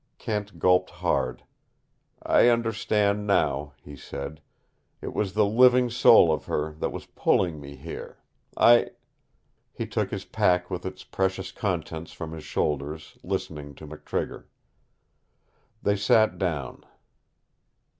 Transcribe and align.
Kent 0.17 0.57
gulped 0.57 0.89
hard. 0.89 1.43
"I 2.23 2.49
understand 2.49 3.27
now," 3.27 3.73
he 3.83 3.95
said. 3.95 4.41
"It 4.99 5.13
was 5.13 5.33
the 5.33 5.45
living 5.45 5.91
soul 5.91 6.31
of 6.33 6.45
her 6.45 6.71
that 6.79 6.89
was 6.91 7.05
pulling 7.05 7.61
me 7.61 7.75
here. 7.75 8.17
I" 8.57 8.93
He 9.77 9.85
took 9.85 10.09
his 10.09 10.25
pack 10.25 10.71
with 10.71 10.87
its 10.87 11.03
precious 11.03 11.51
contents 11.51 12.13
from 12.13 12.31
his 12.31 12.43
shoulders, 12.43 13.19
listening 13.21 13.75
to 13.75 13.85
McTrigger. 13.85 14.45
They 15.83 15.97
sat 15.97 16.39
down. 16.39 16.83